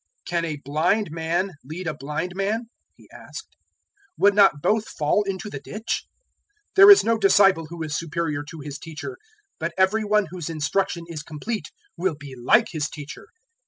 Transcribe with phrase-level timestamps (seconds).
[0.25, 3.55] "Can a blind man lead a blind man?" He asked;
[4.17, 6.05] "would not both fall into the ditch?
[6.71, 9.19] 006:040 There is no disciple who is superior to his teacher;
[9.59, 13.27] but every one whose instruction is complete will be like his teacher.